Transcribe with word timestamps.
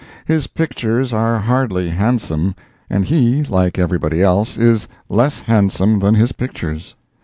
His 0.25 0.47
pictures 0.47 1.13
are 1.13 1.37
hardly 1.37 1.89
handsome, 1.89 2.55
and 2.89 3.05
he, 3.05 3.43
like 3.43 3.77
everybody 3.77 4.23
else, 4.23 4.57
is 4.57 4.87
less 5.09 5.43
handsome 5.43 5.99
than 5.99 6.15
his 6.15 6.31
pictures. 6.31 6.95